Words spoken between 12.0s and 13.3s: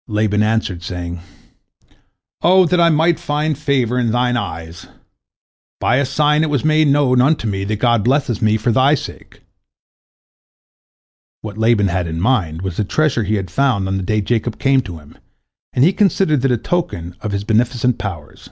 in mind was the treasure